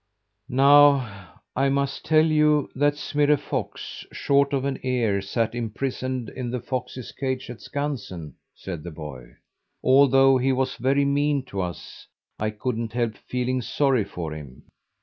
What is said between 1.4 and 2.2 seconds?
I must